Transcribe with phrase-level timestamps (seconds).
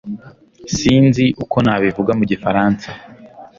[0.77, 2.87] sinzi uko nabivuga mu gifaransa